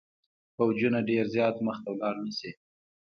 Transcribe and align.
پوځونه 0.55 0.99
ډېر 1.09 1.25
زیات 1.35 1.55
مخته 1.67 1.89
ولاړ 1.91 2.15
نه 2.25 2.31
شي. 2.37 2.51